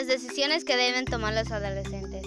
[0.00, 2.22] Las decisiones que deben tomar los adolescentes.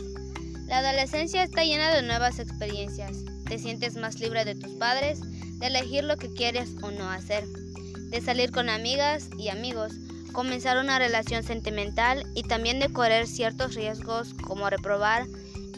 [0.68, 3.26] La adolescencia está llena de nuevas experiencias.
[3.49, 5.22] Te sientes más libre de tus padres,
[5.58, 9.94] de elegir lo que quieres o no hacer, de salir con amigas y amigos,
[10.33, 15.26] comenzar una relación sentimental y también de correr ciertos riesgos como reprobar,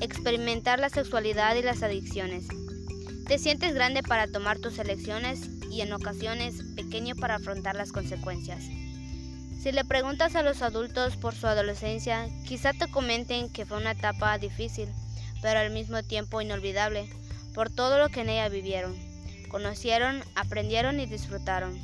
[0.01, 2.45] experimentar la sexualidad y las adicciones.
[3.25, 8.65] Te sientes grande para tomar tus elecciones y en ocasiones pequeño para afrontar las consecuencias.
[9.65, 13.93] Si le preguntas a los adultos por su adolescencia, quizá te comenten que fue una
[13.93, 14.87] etapa difícil,
[15.41, 17.09] pero al mismo tiempo inolvidable,
[17.55, 18.95] por todo lo que en ella vivieron.
[19.49, 21.79] Conocieron, aprendieron y disfrutaron.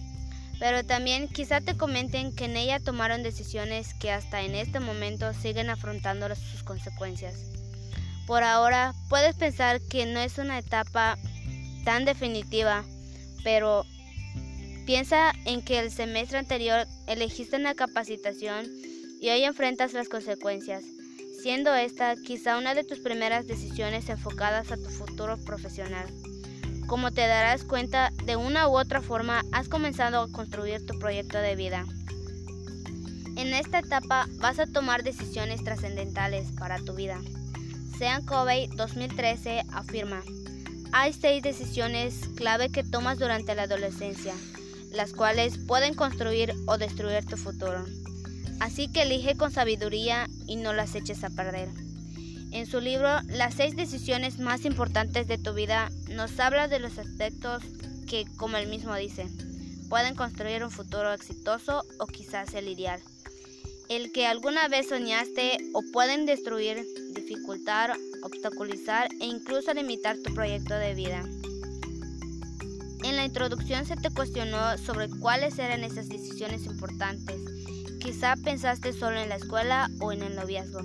[0.60, 5.34] Pero también quizá te comenten que en ella tomaron decisiones que hasta en este momento
[5.34, 7.34] siguen afrontando sus consecuencias.
[8.28, 11.18] Por ahora, puedes pensar que no es una etapa
[11.84, 12.84] tan definitiva,
[13.44, 13.88] pero
[14.86, 18.66] Piensa en que el semestre anterior elegiste una capacitación
[19.20, 20.84] y hoy enfrentas las consecuencias,
[21.42, 26.08] siendo esta quizá una de tus primeras decisiones enfocadas a tu futuro profesional.
[26.88, 31.38] Como te darás cuenta, de una u otra forma has comenzado a construir tu proyecto
[31.38, 31.86] de vida.
[33.38, 37.22] En esta etapa vas a tomar decisiones trascendentales para tu vida.
[38.00, 40.24] Sean Covey 2013 afirma,
[40.92, 44.34] hay seis decisiones clave que tomas durante la adolescencia
[44.92, 47.86] las cuales pueden construir o destruir tu futuro.
[48.60, 51.70] Así que elige con sabiduría y no las eches a perder.
[52.52, 56.98] En su libro Las seis decisiones más importantes de tu vida nos habla de los
[56.98, 57.64] aspectos
[58.08, 59.26] que, como él mismo dice,
[59.90, 63.02] pueden construir un futuro exitoso o quizás el ideal.
[63.90, 70.76] El que alguna vez soñaste o pueden destruir, dificultar, obstaculizar e incluso limitar tu proyecto
[70.76, 71.24] de vida.
[73.04, 77.36] En la introducción se te cuestionó sobre cuáles eran esas decisiones importantes.
[78.00, 80.82] Quizá pensaste solo en la escuela o en el noviazgo.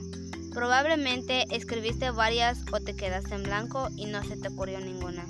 [0.52, 5.26] Probablemente escribiste varias o te quedaste en blanco y no se te ocurrió ninguna.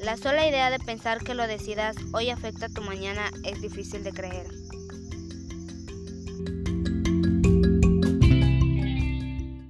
[0.00, 4.12] La sola idea de pensar que lo decidas hoy afecta tu mañana es difícil de
[4.12, 4.48] creer.